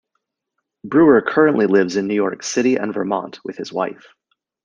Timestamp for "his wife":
3.57-4.15